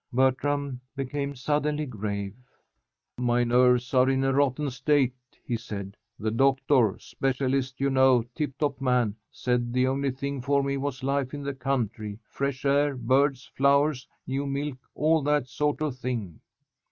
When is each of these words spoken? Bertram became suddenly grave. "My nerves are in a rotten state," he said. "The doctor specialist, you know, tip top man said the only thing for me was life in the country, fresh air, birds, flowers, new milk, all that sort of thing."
Bertram 0.11 0.81
became 0.95 1.35
suddenly 1.35 1.85
grave. 1.85 2.33
"My 3.19 3.43
nerves 3.43 3.93
are 3.93 4.09
in 4.09 4.23
a 4.23 4.33
rotten 4.33 4.71
state," 4.71 5.13
he 5.43 5.55
said. 5.55 5.95
"The 6.17 6.31
doctor 6.31 6.97
specialist, 6.97 7.79
you 7.79 7.91
know, 7.91 8.23
tip 8.33 8.57
top 8.57 8.81
man 8.81 9.15
said 9.31 9.73
the 9.73 9.85
only 9.85 10.09
thing 10.09 10.41
for 10.41 10.63
me 10.63 10.75
was 10.75 11.03
life 11.03 11.35
in 11.35 11.43
the 11.43 11.53
country, 11.53 12.17
fresh 12.27 12.65
air, 12.65 12.95
birds, 12.95 13.45
flowers, 13.53 14.07
new 14.25 14.47
milk, 14.47 14.79
all 14.95 15.21
that 15.21 15.47
sort 15.47 15.83
of 15.83 15.95
thing." 15.95 16.39